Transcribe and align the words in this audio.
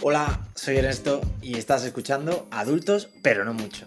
Hola, 0.00 0.46
soy 0.54 0.76
Ernesto 0.76 1.20
y 1.42 1.58
estás 1.58 1.84
escuchando 1.84 2.46
Adultos, 2.52 3.08
pero 3.20 3.44
no 3.44 3.52
mucho. 3.52 3.84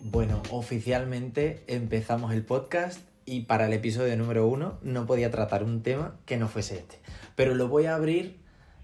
Bueno, 0.00 0.42
oficialmente 0.50 1.64
empezamos 1.66 2.34
el 2.34 2.44
podcast 2.44 3.00
y 3.24 3.44
para 3.44 3.66
el 3.66 3.72
episodio 3.72 4.14
número 4.18 4.46
uno 4.46 4.78
no 4.82 5.06
podía 5.06 5.30
tratar 5.30 5.64
un 5.64 5.82
tema 5.82 6.18
que 6.26 6.36
no 6.36 6.46
fuese 6.46 6.76
este. 6.76 6.98
Pero 7.36 7.54
lo 7.54 7.68
voy 7.68 7.86
a 7.86 7.94
abrir, 7.94 8.36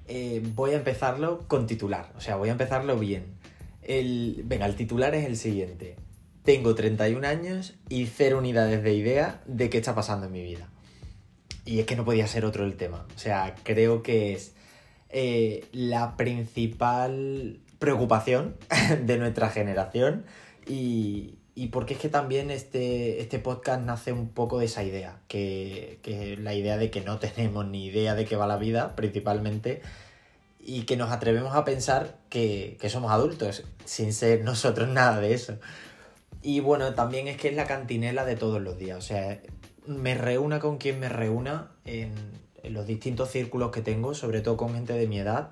eh, 0.07 0.41
voy 0.55 0.71
a 0.71 0.77
empezarlo 0.77 1.47
con 1.47 1.67
titular, 1.67 2.11
o 2.17 2.23
sea, 2.23 2.37
voy 2.37 2.49
a 2.49 2.53
empezarlo 2.53 2.99
bien. 2.99 3.35
El, 3.83 4.45
venga, 4.47 4.65
el 4.65 4.77
titular 4.77 5.15
es 5.15 5.27
el 5.27 5.37
siguiente. 5.37 6.06
Tengo 6.47 6.77
31 6.77 7.27
años 7.27 7.75
y 7.89 8.07
cero 8.07 8.39
unidades 8.39 8.81
de 8.85 8.95
idea 8.95 9.43
de 9.47 9.69
qué 9.69 9.79
está 9.79 9.97
pasando 9.97 10.27
en 10.27 10.33
mi 10.33 10.45
vida. 10.45 10.69
Y 11.65 11.81
es 11.81 11.87
que 11.87 11.97
no 11.97 12.05
podía 12.05 12.29
ser 12.29 12.45
otro 12.45 12.65
el 12.65 12.77
tema. 12.77 13.05
O 13.17 13.19
sea, 13.19 13.57
creo 13.65 14.05
que 14.05 14.33
es 14.33 14.55
eh, 15.09 15.65
la 15.73 16.17
principal 16.17 17.59
preocupación 17.81 18.55
de 19.05 19.19
nuestra 19.19 19.51
generación 19.51 20.25
y, 20.69 21.35
porque 21.73 21.95
es 21.95 22.01
que 22.01 22.09
también 22.09 22.53
este, 22.53 23.21
este 23.21 23.41
podcast 23.41 23.83
nace 23.83 24.13
un 24.13 24.29
poco 24.29 24.61
de 24.61 24.67
esa 24.67 24.85
idea, 24.85 25.19
que, 25.27 25.99
que 26.03 26.37
la 26.37 26.55
idea 26.55 26.77
de 26.77 26.93
que 26.93 27.01
no 27.01 27.19
tenemos 27.19 27.67
ni 27.67 27.87
idea 27.87 28.15
de 28.15 28.25
qué 28.25 28.37
va 28.37 28.47
la 28.47 28.57
vida, 28.57 28.95
principalmente, 28.95 29.83
y 30.61 30.83
que 30.83 30.97
nos 30.97 31.11
atrevemos 31.11 31.57
a 31.57 31.65
pensar 31.65 32.19
que 32.31 32.79
somos 32.89 33.11
adultos, 33.11 33.65
sin 33.85 34.13
ser 34.13 34.45
nosotros 34.45 34.89
nada 34.91 35.19
de 35.19 35.35
eso. 35.35 35.59
Y 36.47 36.61
bueno, 36.61 36.95
también 36.95 37.27
es 37.27 37.37
que 37.37 37.49
es 37.49 37.57
la 37.57 37.67
cantinela 37.67 38.25
de 38.25 38.37
todos 38.37 38.63
los 38.63 38.79
días, 38.79 38.97
o 38.97 39.01
sea, 39.01 39.43
me 39.85 40.15
reúna 40.15 40.61
con 40.61 40.79
quien 40.79 41.01
me 41.01 41.09
reúna 41.09 41.73
en, 41.85 42.13
los 42.63 42.87
distintos 42.87 43.33
círculos 43.33 43.73
que 43.73 43.83
tengo, 43.83 44.15
sobre 44.15 44.43
todo 44.43 44.57
con 44.57 44.73
gente 44.73 44.93
de 44.93 45.09
mi 45.09 45.19
edad, 45.19 45.51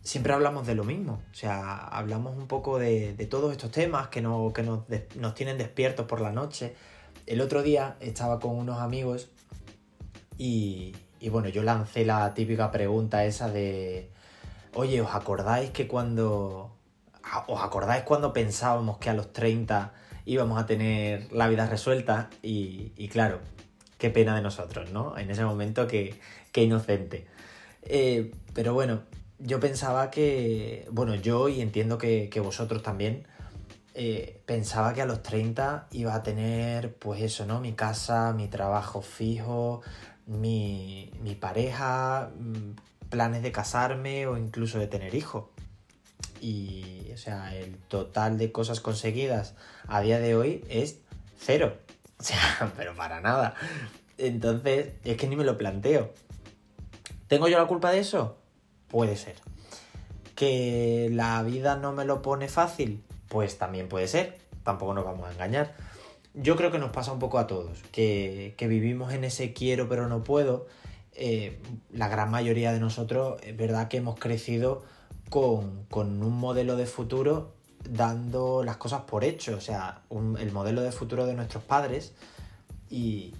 siempre 0.00 0.32
hablamos 0.32 0.66
de 0.66 0.74
lo 0.74 0.84
mismo. 0.84 1.20
O 1.30 1.34
sea, 1.34 1.76
hablamos 1.76 2.38
un 2.38 2.46
poco 2.46 2.78
de, 2.78 3.12
todos 3.28 3.52
estos 3.52 3.70
temas 3.70 4.08
que, 4.08 4.22
no, 4.22 4.50
que 4.54 4.62
nos, 4.62 4.86
nos, 5.16 5.34
tienen 5.34 5.58
despiertos 5.58 6.06
por 6.06 6.22
la 6.22 6.32
noche. 6.32 6.74
El 7.26 7.42
otro 7.42 7.62
día 7.62 7.98
estaba 8.00 8.40
con 8.40 8.56
unos 8.56 8.80
amigos 8.80 9.28
y, 10.38 10.96
y, 11.20 11.28
bueno, 11.28 11.50
yo 11.50 11.62
lancé 11.62 12.06
la 12.06 12.32
típica 12.32 12.70
pregunta 12.70 13.26
esa 13.26 13.50
de, 13.50 14.08
oye, 14.72 15.02
¿os 15.02 15.14
acordáis 15.14 15.68
que 15.68 15.86
cuando... 15.86 16.77
¿Os 17.46 17.62
acordáis 17.62 18.04
cuando 18.04 18.32
pensábamos 18.32 18.98
que 18.98 19.10
a 19.10 19.14
los 19.14 19.32
30 19.32 19.92
íbamos 20.24 20.60
a 20.60 20.66
tener 20.66 21.32
la 21.32 21.48
vida 21.48 21.66
resuelta? 21.66 22.30
Y, 22.42 23.08
claro, 23.08 23.40
qué 23.98 24.10
pena 24.10 24.34
de 24.34 24.42
nosotros, 24.42 24.90
¿no? 24.92 25.16
En 25.18 25.30
ese 25.30 25.44
momento, 25.44 25.86
qué, 25.86 26.18
qué 26.52 26.62
inocente. 26.62 27.26
Eh, 27.82 28.32
pero 28.54 28.74
bueno, 28.74 29.02
yo 29.38 29.60
pensaba 29.60 30.10
que, 30.10 30.86
bueno, 30.90 31.14
yo 31.14 31.48
y 31.48 31.60
entiendo 31.60 31.98
que, 31.98 32.28
que 32.28 32.40
vosotros 32.40 32.82
también, 32.82 33.26
eh, 34.00 34.40
pensaba 34.46 34.94
que 34.94 35.02
a 35.02 35.06
los 35.06 35.24
30 35.24 35.88
iba 35.90 36.14
a 36.14 36.22
tener, 36.22 36.94
pues 36.94 37.20
eso, 37.20 37.46
¿no? 37.46 37.60
Mi 37.60 37.72
casa, 37.72 38.32
mi 38.32 38.46
trabajo 38.46 39.02
fijo, 39.02 39.82
mi, 40.26 41.10
mi 41.20 41.34
pareja, 41.34 42.30
mm, 42.38 43.08
planes 43.10 43.42
de 43.42 43.50
casarme 43.50 44.28
o 44.28 44.36
incluso 44.36 44.78
de 44.78 44.86
tener 44.86 45.16
hijos. 45.16 45.46
Y, 46.40 47.10
o 47.12 47.16
sea, 47.16 47.54
el 47.56 47.76
total 47.76 48.38
de 48.38 48.52
cosas 48.52 48.80
conseguidas 48.80 49.54
a 49.86 50.00
día 50.00 50.18
de 50.18 50.36
hoy 50.36 50.64
es 50.68 51.00
cero. 51.38 51.76
O 52.20 52.24
sea, 52.24 52.72
pero 52.76 52.96
para 52.96 53.20
nada. 53.20 53.54
Entonces, 54.16 54.94
es 55.04 55.16
que 55.16 55.28
ni 55.28 55.36
me 55.36 55.44
lo 55.44 55.56
planteo. 55.56 56.12
¿Tengo 57.28 57.46
yo 57.46 57.58
la 57.58 57.66
culpa 57.66 57.92
de 57.92 58.00
eso? 58.00 58.38
Puede 58.88 59.16
ser. 59.16 59.36
¿Que 60.34 61.10
la 61.12 61.40
vida 61.44 61.76
no 61.76 61.92
me 61.92 62.04
lo 62.04 62.20
pone 62.20 62.48
fácil? 62.48 63.04
Pues 63.28 63.56
también 63.56 63.88
puede 63.88 64.08
ser. 64.08 64.36
Tampoco 64.64 64.94
nos 64.94 65.04
vamos 65.04 65.28
a 65.28 65.32
engañar. 65.32 65.76
Yo 66.34 66.56
creo 66.56 66.72
que 66.72 66.80
nos 66.80 66.90
pasa 66.90 67.12
un 67.12 67.20
poco 67.20 67.38
a 67.38 67.46
todos, 67.46 67.84
que, 67.92 68.54
que 68.58 68.66
vivimos 68.66 69.12
en 69.12 69.22
ese 69.22 69.52
quiero 69.52 69.88
pero 69.88 70.08
no 70.08 70.24
puedo. 70.24 70.66
Eh, 71.20 71.60
la 71.92 72.08
gran 72.08 72.30
mayoría 72.30 72.72
de 72.72 72.78
nosotros 72.78 73.40
es 73.42 73.56
verdad 73.56 73.88
que 73.88 73.96
hemos 73.96 74.18
crecido 74.18 74.84
con, 75.28 75.86
un 76.22 76.38
modelo 76.38 76.76
de 76.76 76.86
futuro 76.86 77.52
dando 77.88 78.62
las 78.64 78.76
cosas 78.76 79.02
por 79.02 79.24
hecho, 79.24 79.56
o 79.56 79.60
sea, 79.60 80.02
el 80.10 80.52
modelo 80.52 80.82
de 80.82 80.92
futuro 80.92 81.26
de 81.26 81.34
nuestros 81.34 81.62
padres 81.62 82.12
y, 82.90 83.34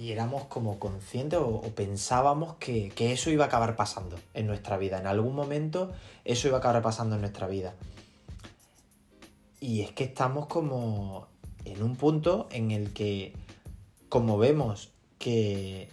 éramos 0.00 0.44
como 0.44 0.78
conscientes 0.78 1.40
o, 1.42 1.60
pensábamos 1.74 2.54
que, 2.56 2.92
eso 2.98 3.30
iba 3.30 3.44
a 3.44 3.48
acabar 3.48 3.74
pasando 3.74 4.16
en 4.34 4.46
nuestra 4.46 4.78
vida. 4.78 4.98
En 4.98 5.06
algún 5.06 5.34
momento 5.34 5.92
eso 6.24 6.48
iba 6.48 6.58
a 6.58 6.60
acabar 6.60 6.82
pasando 6.82 7.16
en 7.16 7.22
nuestra 7.22 7.48
vida. 7.48 7.74
Y 9.60 9.80
es 9.80 9.90
que 9.90 10.04
estamos 10.04 10.46
como 10.46 11.26
en 11.64 11.82
un 11.82 11.96
punto 11.96 12.48
en 12.52 12.70
el 12.70 12.92
que, 12.92 13.34
como 14.08 14.38
vemos 14.38 14.92
que 15.18 15.90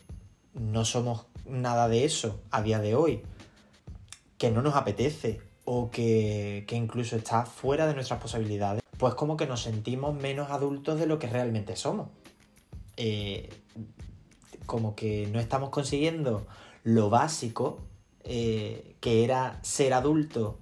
no 0.53 0.85
somos 0.85 1.25
nada 1.47 1.87
de 1.87 2.05
eso 2.05 2.39
a 2.51 2.61
día 2.61 2.79
de 2.79 2.93
hoy, 2.93 3.23
que 4.37 4.51
no 4.51 4.61
nos 4.61 4.75
apetece 4.75 5.41
o 5.63 5.89
que, 5.89 6.65
que 6.67 6.75
incluso 6.75 7.15
está 7.15 7.45
fuera 7.45 7.87
de 7.87 7.93
nuestras 7.93 8.21
posibilidades, 8.21 8.81
pues 8.97 9.15
como 9.15 9.37
que 9.37 9.47
nos 9.47 9.61
sentimos 9.61 10.15
menos 10.15 10.51
adultos 10.51 10.99
de 10.99 11.07
lo 11.07 11.19
que 11.19 11.27
realmente 11.27 11.75
somos. 11.75 12.09
Eh, 12.97 13.49
como 14.65 14.95
que 14.95 15.27
no 15.31 15.39
estamos 15.39 15.69
consiguiendo 15.69 16.45
lo 16.83 17.09
básico 17.09 17.79
eh, 18.23 18.95
que 19.01 19.23
era 19.23 19.59
ser 19.61 19.93
adulto 19.93 20.57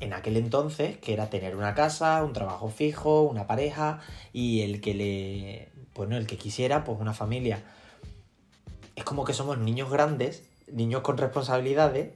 en 0.00 0.14
aquel 0.14 0.36
entonces, 0.36 0.96
que 0.98 1.12
era 1.12 1.28
tener 1.28 1.56
una 1.56 1.74
casa, 1.74 2.24
un 2.24 2.32
trabajo 2.32 2.68
fijo, 2.70 3.22
una 3.22 3.46
pareja 3.46 4.00
y 4.32 4.62
el 4.62 4.80
que 4.80 4.94
le, 4.94 5.68
bueno, 5.94 6.16
el 6.16 6.26
que 6.26 6.38
quisiera, 6.38 6.84
pues 6.84 6.98
una 7.00 7.12
familia. 7.12 7.62
Es 8.96 9.04
como 9.04 9.24
que 9.24 9.34
somos 9.34 9.58
niños 9.58 9.90
grandes, 9.90 10.44
niños 10.72 11.02
con 11.02 11.18
responsabilidades, 11.18 12.14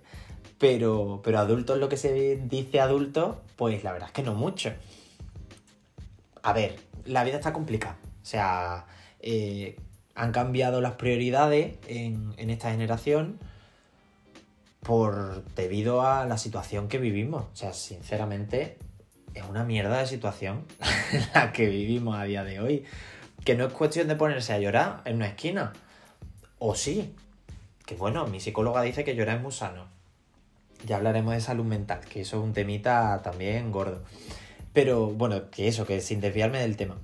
pero, 0.59 1.21
pero 1.23 1.39
adultos, 1.39 1.79
lo 1.79 1.89
que 1.89 1.97
se 1.97 2.37
dice 2.37 2.81
adulto, 2.81 3.43
pues 3.57 3.85
la 3.85 3.93
verdad 3.93 4.09
es 4.09 4.15
que 4.15 4.23
no 4.23 4.35
mucho. 4.35 4.73
A 6.43 6.53
ver, 6.53 6.79
la 7.05 7.25
vida 7.25 7.37
está 7.37 7.53
complicada. 7.53 7.99
O 8.23 8.25
sea, 8.25 8.87
eh, 9.21 9.77
han 10.15 10.33
cambiado 10.33 10.81
las 10.81 10.93
prioridades 10.93 11.77
en, 11.87 12.35
en, 12.39 12.51
esta 12.51 12.71
generación 12.71 13.39
por 14.81 15.45
debido 15.55 16.03
a 16.03 16.25
la 16.27 16.39
situación 16.39 16.89
que 16.89 16.99
vivimos. 16.99 17.45
O 17.53 17.57
sea, 17.57 17.73
sinceramente, 17.73 18.79
es 19.35 19.45
una 19.45 19.65
mierda 19.65 19.99
de 19.99 20.07
situación 20.07 20.65
la 21.35 21.53
que 21.53 21.67
vivimos 21.69 22.17
a 22.17 22.25
día 22.25 22.45
de 22.45 22.61
hoy. 22.61 22.85
Que 23.45 23.55
no 23.55 23.67
es 23.67 23.73
cuestión 23.73 24.09
de 24.09 24.17
ponerse 24.17 24.55
a 24.55 24.59
llorar 24.59 25.03
en 25.05 25.17
una 25.17 25.29
esquina. 25.29 25.73
O 26.59 26.75
sí. 26.75 27.15
Que 27.85 27.95
bueno, 27.95 28.27
mi 28.27 28.41
psicóloga 28.41 28.83
dice 28.83 29.05
que 29.05 29.15
llorar 29.15 29.37
es 29.37 29.43
muy 29.43 29.53
sano. 29.53 29.96
Ya 30.87 30.97
hablaremos 30.97 31.35
de 31.35 31.41
salud 31.41 31.65
mental, 31.65 32.01
que 32.01 32.21
eso 32.21 32.37
es 32.39 32.45
un 32.45 32.53
temita 32.53 33.21
también 33.23 33.73
gordo. 33.73 34.03
Pero 34.73 35.09
bueno, 35.09 35.51
que 35.51 35.67
eso, 35.67 35.85
que 35.85 36.01
sin 36.01 36.21
desviarme 36.21 36.61
del 36.61 36.77
tema. 36.77 36.97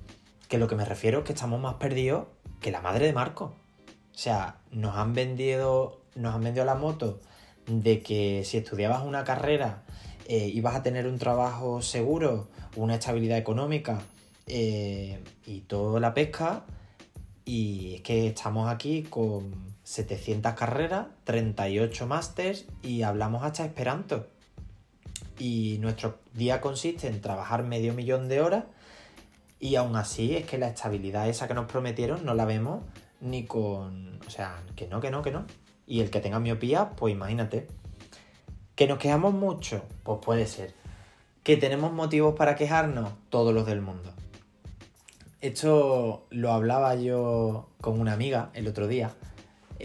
Que 0.47 0.57
lo 0.57 0.67
que 0.67 0.75
me 0.75 0.85
refiero 0.85 1.19
es 1.19 1.25
que 1.25 1.33
estamos 1.33 1.59
más 1.59 1.75
perdidos 1.75 2.27
que 2.61 2.71
la 2.71 2.79
madre 2.79 3.05
de 3.05 3.13
Marco. 3.13 3.53
O 3.85 4.17
sea, 4.17 4.57
nos 4.71 4.95
han 4.95 5.13
vendido, 5.13 5.99
nos 6.15 6.33
han 6.33 6.43
vendido 6.43 6.65
la 6.65 6.75
moto 6.75 7.19
de 7.67 8.01
que 8.01 8.43
si 8.45 8.57
estudiabas 8.57 9.03
una 9.03 9.23
carrera 9.23 9.83
eh, 10.27 10.49
ibas 10.53 10.75
a 10.75 10.83
tener 10.83 11.07
un 11.07 11.17
trabajo 11.17 11.81
seguro, 11.81 12.47
una 12.77 12.95
estabilidad 12.95 13.37
económica 13.37 14.01
eh, 14.47 15.21
y 15.45 15.61
toda 15.61 15.99
la 15.99 16.13
pesca. 16.13 16.63
Y 17.43 17.95
es 17.95 18.01
que 18.01 18.27
estamos 18.27 18.69
aquí 18.69 19.03
con 19.03 19.72
700 19.83 20.53
carreras, 20.53 21.07
38 21.25 22.07
másters 22.07 22.65
y 22.81 23.03
hablamos 23.03 23.43
hasta 23.43 23.65
esperanto. 23.65 24.27
Y 25.39 25.77
nuestro 25.79 26.19
día 26.33 26.61
consiste 26.61 27.07
en 27.07 27.21
trabajar 27.21 27.63
medio 27.63 27.93
millón 27.93 28.29
de 28.29 28.41
horas 28.41 28.63
y 29.59 29.75
aún 29.75 29.95
así 29.95 30.35
es 30.35 30.45
que 30.45 30.57
la 30.57 30.67
estabilidad 30.67 31.29
esa 31.29 31.47
que 31.47 31.53
nos 31.53 31.71
prometieron 31.71 32.25
no 32.25 32.33
la 32.33 32.45
vemos 32.45 32.83
ni 33.21 33.45
con... 33.45 34.19
O 34.27 34.29
sea, 34.29 34.61
que 34.75 34.87
no, 34.87 34.99
que 34.99 35.09
no, 35.09 35.21
que 35.21 35.31
no. 35.31 35.45
Y 35.87 36.01
el 36.01 36.09
que 36.09 36.19
tenga 36.19 36.39
miopía, 36.39 36.91
pues 36.91 37.13
imagínate. 37.13 37.67
¿Que 38.75 38.87
nos 38.87 38.97
quejamos 38.97 39.33
mucho? 39.33 39.83
Pues 40.03 40.19
puede 40.23 40.47
ser. 40.47 40.73
¿Que 41.43 41.57
tenemos 41.57 41.91
motivos 41.93 42.35
para 42.35 42.55
quejarnos? 42.55 43.11
Todos 43.29 43.53
los 43.53 43.65
del 43.65 43.81
mundo. 43.81 44.11
Esto 45.41 46.25
lo 46.29 46.53
hablaba 46.53 46.95
yo 46.95 47.69
con 47.81 47.99
una 47.99 48.13
amiga 48.13 48.49
el 48.53 48.67
otro 48.67 48.87
día. 48.87 49.11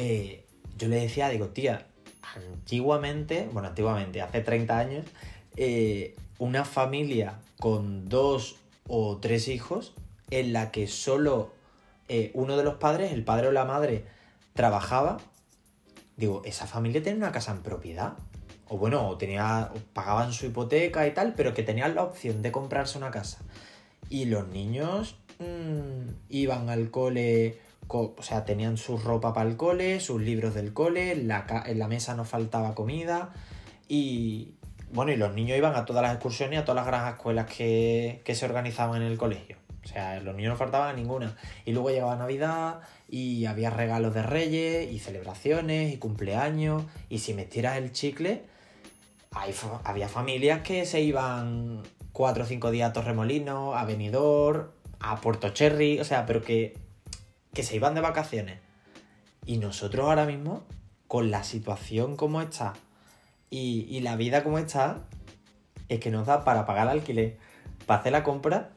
Eh, 0.00 0.46
yo 0.76 0.86
le 0.86 0.94
decía, 0.94 1.28
digo, 1.28 1.48
tía, 1.48 1.88
antiguamente, 2.36 3.48
bueno, 3.52 3.66
antiguamente, 3.66 4.22
hace 4.22 4.40
30 4.42 4.78
años, 4.78 5.04
eh, 5.56 6.14
una 6.38 6.64
familia 6.64 7.40
con 7.58 8.08
dos 8.08 8.58
o 8.86 9.16
tres 9.16 9.48
hijos 9.48 9.94
en 10.30 10.52
la 10.52 10.70
que 10.70 10.86
solo 10.86 11.50
eh, 12.08 12.30
uno 12.34 12.56
de 12.56 12.62
los 12.62 12.76
padres, 12.76 13.10
el 13.10 13.24
padre 13.24 13.48
o 13.48 13.50
la 13.52 13.64
madre, 13.64 14.04
trabajaba, 14.54 15.16
digo, 16.16 16.42
esa 16.44 16.68
familia 16.68 17.02
tiene 17.02 17.18
una 17.18 17.32
casa 17.32 17.50
en 17.50 17.62
propiedad. 17.62 18.12
O 18.68 18.78
bueno, 18.78 19.16
tenía, 19.18 19.72
pagaban 19.94 20.32
su 20.32 20.46
hipoteca 20.46 21.08
y 21.08 21.10
tal, 21.12 21.34
pero 21.34 21.54
que 21.54 21.64
tenían 21.64 21.96
la 21.96 22.04
opción 22.04 22.40
de 22.40 22.52
comprarse 22.52 22.98
una 22.98 23.10
casa. 23.10 23.38
Y 24.10 24.26
los 24.26 24.46
niños 24.46 25.16
mm, 25.40 26.10
iban 26.28 26.70
al 26.70 26.92
cole, 26.92 27.58
o 27.88 28.22
sea, 28.22 28.44
tenían 28.44 28.76
su 28.76 28.98
ropa 28.98 29.32
para 29.32 29.48
el 29.48 29.56
cole, 29.56 30.00
sus 30.00 30.20
libros 30.20 30.54
del 30.54 30.72
cole, 30.72 31.16
la, 31.16 31.46
en 31.66 31.78
la 31.78 31.88
mesa 31.88 32.14
no 32.14 32.24
faltaba 32.24 32.74
comida. 32.74 33.30
Y 33.88 34.54
bueno, 34.92 35.12
y 35.12 35.16
los 35.16 35.34
niños 35.34 35.56
iban 35.58 35.74
a 35.74 35.84
todas 35.84 36.02
las 36.02 36.12
excursiones 36.12 36.58
y 36.58 36.60
a 36.60 36.64
todas 36.64 36.76
las 36.76 36.86
grandes 36.86 37.14
escuelas 37.14 37.46
que, 37.46 38.20
que 38.24 38.34
se 38.34 38.44
organizaban 38.44 39.02
en 39.02 39.08
el 39.08 39.18
colegio. 39.18 39.56
O 39.84 39.88
sea, 39.88 40.20
los 40.20 40.34
niños 40.34 40.52
no 40.52 40.56
faltaban 40.56 40.90
a 40.90 40.92
ninguna. 40.92 41.36
Y 41.64 41.72
luego 41.72 41.90
llegaba 41.90 42.16
Navidad 42.16 42.80
y 43.08 43.46
había 43.46 43.70
regalos 43.70 44.12
de 44.12 44.22
reyes 44.22 44.92
y 44.92 44.98
celebraciones 44.98 45.94
y 45.94 45.96
cumpleaños. 45.96 46.84
Y 47.08 47.18
si 47.20 47.32
metieras 47.32 47.78
el 47.78 47.92
chicle, 47.92 48.42
había 49.84 50.08
familias 50.08 50.60
que 50.62 50.84
se 50.84 51.00
iban 51.00 51.82
cuatro 52.12 52.44
o 52.44 52.46
cinco 52.46 52.70
días 52.70 52.90
a 52.90 52.92
Torremolinos, 52.92 53.76
a 53.76 53.84
Benidorm, 53.84 54.68
a 55.00 55.20
Puerto 55.20 55.50
Cherry, 55.50 56.00
o 56.00 56.04
sea, 56.04 56.26
pero 56.26 56.42
que, 56.42 56.76
que 57.58 57.64
se 57.64 57.74
iban 57.74 57.96
de 57.96 58.00
vacaciones. 58.00 58.60
Y 59.44 59.56
nosotros 59.56 60.06
ahora 60.06 60.26
mismo, 60.26 60.62
con 61.08 61.32
la 61.32 61.42
situación 61.42 62.14
como 62.14 62.40
está 62.40 62.74
y, 63.50 63.98
la 63.98 64.14
vida 64.14 64.44
como 64.44 64.60
está, 64.60 65.00
es 65.88 65.98
que 65.98 66.12
nos 66.12 66.24
da 66.24 66.44
para 66.44 66.66
pagar 66.66 66.84
el 66.84 67.00
alquiler, 67.00 67.36
para 67.84 67.98
hacer 67.98 68.12
la 68.12 68.22
compra 68.22 68.70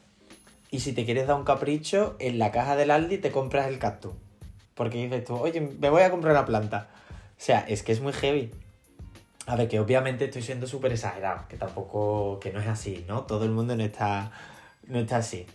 y 0.72 0.80
si 0.80 0.94
te 0.94 1.06
quieres 1.06 1.28
dar 1.28 1.38
un 1.38 1.44
capricho, 1.44 2.16
en 2.18 2.40
la 2.40 2.52
caja 2.52 2.76
del 2.76 2.90
Aldi 2.90 3.20
te 3.20 3.30
compras 3.30 3.68
el 3.68 3.78
cactus. 3.78 4.14
Porque 4.74 4.98
dices 4.98 5.26
tú, 5.26 5.36
oye, 5.36 5.62
me 5.62 5.92
voy 5.92 6.02
a 6.02 6.10
comprar 6.10 6.34
una 6.34 6.48
planta. 6.48 6.90
O 7.12 7.14
sea, 7.38 7.60
es 7.60 7.84
que 7.84 7.92
es 7.92 8.02
muy 8.02 8.14
heavy. 8.14 8.50
A 9.46 9.56
ver, 9.58 9.68
que 9.68 9.80
obviamente 9.80 10.26
estoy 10.26 10.42
siendo 10.42 10.66
súper 10.66 10.92
exagerado, 10.92 11.48
que 11.48 11.56
tampoco, 11.56 12.40
que 12.40 12.52
no 12.52 12.60
es 12.60 12.68
así, 12.68 13.06
¿no? 13.08 13.26
Todo 13.26 13.46
el 13.46 13.52
mundo 13.52 13.76
no 13.76 13.84
está, 13.84 14.32
no 14.88 14.98
está 14.98 15.18
así. 15.18 15.46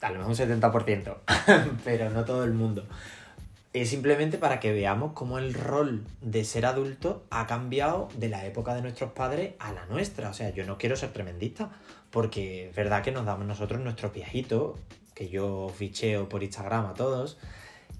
A 0.00 0.10
lo 0.10 0.18
mejor 0.18 0.32
un 0.32 0.60
70%, 0.60 1.16
pero 1.84 2.10
no 2.10 2.24
todo 2.24 2.44
el 2.44 2.54
mundo. 2.54 2.86
Es 3.72 3.90
simplemente 3.90 4.38
para 4.38 4.58
que 4.58 4.72
veamos 4.72 5.12
cómo 5.12 5.38
el 5.38 5.54
rol 5.54 6.04
de 6.20 6.44
ser 6.44 6.66
adulto 6.66 7.24
ha 7.30 7.46
cambiado 7.46 8.08
de 8.16 8.28
la 8.28 8.44
época 8.44 8.74
de 8.74 8.82
nuestros 8.82 9.12
padres 9.12 9.54
a 9.60 9.72
la 9.72 9.86
nuestra. 9.86 10.30
O 10.30 10.34
sea, 10.34 10.50
yo 10.50 10.64
no 10.66 10.76
quiero 10.76 10.96
ser 10.96 11.12
tremendista, 11.12 11.70
porque 12.10 12.70
es 12.70 12.74
verdad 12.74 13.02
que 13.02 13.12
nos 13.12 13.26
damos 13.26 13.46
nosotros 13.46 13.80
nuestros 13.80 14.12
viajitos, 14.12 14.76
que 15.14 15.28
yo 15.28 15.70
ficheo 15.76 16.28
por 16.28 16.42
Instagram 16.42 16.86
a 16.86 16.94
todos, 16.94 17.38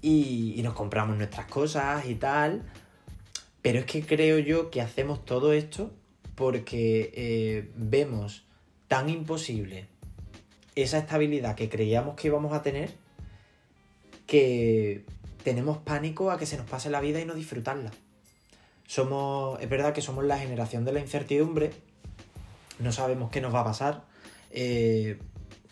y, 0.01 0.59
nos 0.63 0.73
compramos 0.73 1.17
nuestras 1.17 1.45
cosas 1.45 2.05
y 2.05 2.15
tal. 2.15 2.63
Pero 3.61 3.79
es 3.79 3.85
que 3.85 4.03
creo 4.03 4.39
yo 4.39 4.71
que 4.71 4.81
hacemos 4.81 5.23
todo 5.23 5.53
esto 5.53 5.91
porque 6.35 7.11
eh, 7.15 7.71
vemos 7.75 8.43
tan 8.87 9.09
imposible 9.09 9.90
esa 10.75 10.97
estabilidad 10.97 11.55
que 11.55 11.69
creíamos 11.69 12.15
que 12.15 12.27
íbamos 12.27 12.53
a 12.53 12.61
tener 12.61 12.91
que 14.25 15.03
tenemos 15.43 15.79
pánico 15.79 16.31
a 16.31 16.37
que 16.37 16.45
se 16.45 16.57
nos 16.57 16.65
pase 16.69 16.89
la 16.89 17.01
vida 17.01 17.19
y 17.19 17.25
no 17.25 17.33
disfrutarla. 17.33 17.91
Somos, 18.87 19.61
es 19.61 19.69
verdad 19.69 19.93
que 19.93 20.01
somos 20.01 20.23
la 20.23 20.37
generación 20.37 20.85
de 20.85 20.93
la 20.93 20.99
incertidumbre, 20.99 21.71
no 22.79 22.91
sabemos 22.91 23.29
qué 23.31 23.41
nos 23.41 23.53
va 23.53 23.61
a 23.61 23.65
pasar, 23.65 24.03
eh, 24.51 25.19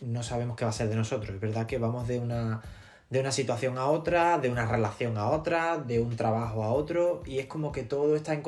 no 0.02 0.24
sabemos 0.24 0.56
qué 0.56 0.66
va 0.66 0.72
a 0.72 0.74
ser 0.74 0.90
de 0.90 0.96
nosotros. 0.96 1.36
Es 1.36 1.42
verdad 1.42 1.66
que 1.66 1.78
vamos 1.78 2.08
de 2.08 2.20
una, 2.20 2.62
de 3.10 3.20
una 3.20 3.32
situación 3.32 3.78
a 3.78 3.88
otra, 3.88 4.38
de 4.38 4.50
una 4.50 4.66
relación 4.66 5.18
a 5.18 5.30
otra, 5.30 5.78
de 5.78 6.00
un 6.00 6.16
trabajo 6.16 6.64
a 6.64 6.72
otro, 6.72 7.24
y 7.26 7.40
es 7.40 7.48
como 7.48 7.72
que 7.72 7.84
todo 7.84 8.16
está 8.16 8.34
en 8.34 8.44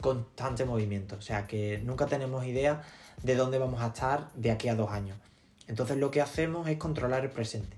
constante 0.00 0.64
movimiento. 0.64 1.16
O 1.16 1.22
sea 1.22 1.46
que 1.46 1.80
nunca 1.84 2.06
tenemos 2.06 2.44
idea 2.44 2.82
de 3.22 3.34
dónde 3.34 3.58
vamos 3.58 3.82
a 3.82 3.88
estar 3.88 4.30
de 4.34 4.50
aquí 4.50 4.68
a 4.68 4.74
dos 4.74 4.90
años. 4.90 5.18
Entonces 5.68 5.96
lo 5.96 6.10
que 6.10 6.20
hacemos 6.20 6.68
es 6.68 6.76
controlar 6.78 7.24
el 7.24 7.30
presente, 7.30 7.76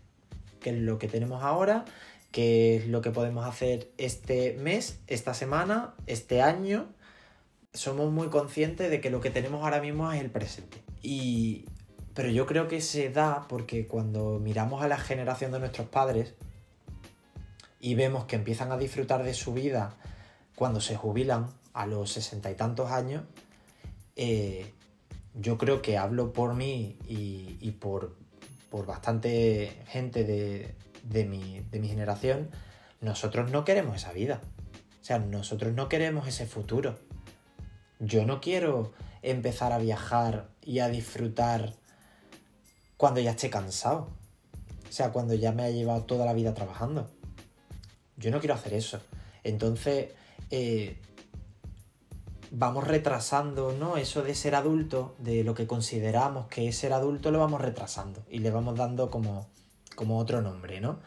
que 0.61 0.71
es 0.71 0.79
lo 0.79 0.99
que 0.99 1.09
tenemos 1.09 1.43
ahora 1.43 1.85
qué 2.31 2.77
es 2.77 2.87
lo 2.87 3.01
que 3.01 3.11
podemos 3.11 3.47
hacer 3.47 3.91
este 3.99 4.55
mes, 4.55 5.01
esta 5.07 5.35
semana, 5.35 5.95
este 6.07 6.43
año. 6.43 6.89
Somos 7.73 8.11
muy 8.13 8.29
conscientes 8.29 8.91
de 8.91 9.01
que 9.01 9.11
lo 9.11 9.21
que 9.21 9.31
tenemos 9.31 9.63
ahora 9.63 9.81
mismo 9.81 10.11
es 10.13 10.21
el 10.21 10.31
presente. 10.31 10.83
Y, 11.03 11.67
pero 12.15 12.31
yo 12.31 12.47
creo 12.47 12.69
que 12.69 12.81
se 12.81 13.11
da 13.11 13.47
porque 13.49 13.87
cuando 13.87 14.39
miramos 14.41 14.83
a 14.83 14.89
la 14.89 14.99
generación 14.99 15.53
de 15.53 15.61
nuestros 15.61 15.89
padres 15.89 16.35
y 17.81 17.95
vemos 17.95 18.25
que 18.27 18.37
empiezan 18.37 18.73
a 18.73 18.77
disfrutar 18.77 19.23
de 19.23 19.35
su 19.35 19.53
vida 19.53 19.97
cuando 20.55 20.81
se 20.81 20.97
jubilan 20.97 21.47
a 21.73 21.87
los 21.87 22.13
sesenta 22.13 22.51
y 22.51 22.55
tantos 22.55 22.91
años, 22.91 23.23
eh, 24.17 24.73
yo 25.35 25.59
creo 25.59 25.83
que 25.83 25.99
hablo 25.99 26.33
por 26.33 26.55
mí 26.55 26.97
y, 27.07 27.71
por, 27.73 28.17
por 28.71 28.87
bastante 28.87 29.83
gente 29.87 30.25
de, 30.25 30.75
de 31.05 31.25
mi, 31.25 31.89
generación, 31.89 32.51
nosotros 33.01 33.51
no 33.51 33.65
queremos 33.65 33.97
esa 33.97 34.13
vida. 34.13 34.41
O 35.01 35.05
sea, 35.05 35.19
nosotros 35.19 35.73
no 35.75 35.89
queremos 35.89 36.27
ese 36.29 36.47
futuro. 36.47 36.99
Yo 37.99 38.25
no 38.27 38.41
quiero 38.41 38.93
empezar 39.23 39.73
a 39.73 39.79
viajar 39.79 40.49
y 40.63 40.81
a 40.81 40.89
disfrutar 40.89 41.75
cuando 42.97 43.21
ya 43.21 43.31
esté 43.31 43.51
cansado. 43.51 44.09
O 44.89 44.93
sea, 44.93 45.13
cuando 45.13 45.35
ya 45.35 45.53
me 45.53 45.63
ha 45.63 45.71
llevado 45.71 46.03
toda 46.05 46.27
la 46.27 46.33
vida 46.33 46.55
trabajando. 46.55 47.11
Yo 48.17 48.31
no 48.31 48.41
quiero 48.41 48.55
hacer 48.55 48.75
eso. 48.75 49.01
Entonces, 49.45 50.09
eh, 50.51 50.99
vamos 52.51 52.87
retrasando, 52.87 53.73
¿no? 53.73 53.97
Eso 53.97 54.23
de 54.23 54.35
ser 54.35 54.55
adulto, 54.55 55.15
de 55.19 55.45
lo 55.45 55.55
que 55.55 55.67
consideramos 55.67 56.47
que 56.49 56.69
es 56.69 56.77
ser 56.77 56.93
adulto, 56.93 57.31
lo 57.31 57.39
vamos 57.39 57.61
retrasando 57.61 58.23
y 58.29 58.39
le 58.39 58.51
vamos 58.51 58.77
dando 58.77 59.11
como 59.11 59.47
como 60.01 60.19
otro 60.19 60.41
nombre, 60.41 60.81
¿no? 60.81 60.99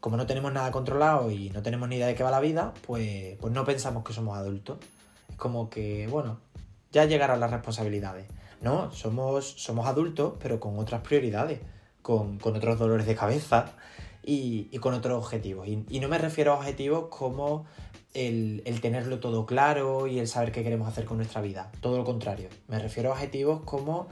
Como 0.00 0.16
no 0.16 0.26
tenemos 0.26 0.50
nada 0.52 0.70
controlado 0.70 1.30
y 1.30 1.50
no 1.50 1.62
tenemos 1.62 1.86
ni 1.86 1.96
idea 1.96 2.06
de 2.06 2.14
qué 2.14 2.22
va 2.22 2.30
la 2.30 2.40
vida, 2.40 2.72
pues, 2.86 3.36
pues 3.38 3.52
no 3.52 3.66
pensamos 3.66 4.04
que 4.04 4.14
somos 4.14 4.38
adultos. 4.38 4.78
Es 5.28 5.36
como 5.36 5.68
que, 5.68 6.06
bueno, 6.08 6.40
ya 6.90 7.04
llegarán 7.04 7.40
las 7.40 7.50
responsabilidades. 7.50 8.26
No, 8.62 8.90
somos, 8.90 9.44
somos 9.58 9.86
adultos, 9.86 10.34
pero 10.40 10.60
con 10.60 10.78
otras 10.78 11.02
prioridades, 11.02 11.60
con, 12.00 12.38
otros 12.42 12.78
dolores 12.78 13.06
de 13.06 13.14
cabeza 13.14 13.72
y, 14.30 14.78
con 14.78 14.94
otros 14.94 15.24
objetivos. 15.24 15.66
Y, 15.68 16.00
no 16.00 16.08
me 16.08 16.18
refiero 16.18 16.52
a 16.52 16.56
objetivos 16.56 17.06
como 17.08 17.64
el, 18.14 18.62
tenerlo 18.82 19.20
todo 19.20 19.46
claro 19.46 20.06
y 20.06 20.18
el 20.18 20.28
saber 20.28 20.52
qué 20.52 20.62
queremos 20.62 20.88
hacer 20.88 21.04
con 21.04 21.16
nuestra 21.16 21.40
vida. 21.40 21.72
Todo 21.80 21.96
lo 21.96 22.04
contrario. 22.04 22.48
Me 22.68 22.78
refiero 22.78 23.10
a 23.10 23.12
objetivos 23.12 23.62
como 23.64 24.08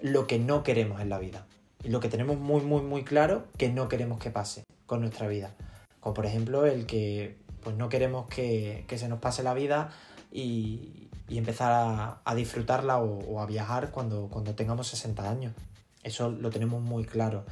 lo 0.00 0.26
que 0.26 0.38
no 0.38 0.62
queremos 0.62 1.00
en 1.00 1.08
la 1.08 1.18
vida 1.18 1.46
lo 1.84 2.00
que 2.00 2.08
tenemos 2.08 2.38
muy, 2.38 2.60
muy, 2.60 2.82
muy 2.82 3.04
claro 3.04 3.44
que 3.56 3.70
no 3.70 3.88
queremos 3.88 4.18
que 4.18 4.30
pase 4.30 4.64
con 4.86 5.00
nuestra 5.00 5.28
vida. 5.28 5.54
Como 6.00 6.14
por 6.14 6.26
ejemplo 6.26 6.66
el 6.66 6.86
que 6.86 7.38
pues 7.62 7.76
no 7.76 7.88
queremos 7.88 8.26
que, 8.26 8.84
se 8.94 9.08
nos 9.08 9.18
pase 9.18 9.42
la 9.42 9.54
vida 9.54 9.90
y, 10.32 11.08
empezar 11.28 12.20
a, 12.24 12.34
disfrutarla 12.34 12.98
o, 12.98 13.40
a 13.40 13.46
viajar 13.46 13.92
cuando, 13.92 14.28
cuando 14.28 14.54
tengamos 14.54 14.88
60 14.88 15.30
años. 15.30 15.54
Eso 16.02 16.30
lo 16.30 16.50
tenemos 16.50 16.82
muy 16.82 17.04
claro. 17.04 17.44